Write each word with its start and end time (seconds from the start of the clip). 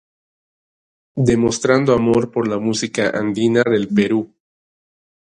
Demostrando 1.29 1.93
amor 1.93 2.31
por 2.31 2.47
la 2.47 2.57
música 2.57 3.11
andina 3.15 3.61
del 3.63 3.87
Perú. 3.87 4.33